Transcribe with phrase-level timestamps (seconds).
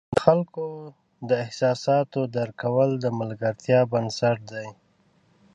[0.13, 0.67] د خلکو
[1.29, 4.67] د احساساتو درک کول د ملګرتیا بنسټ دی.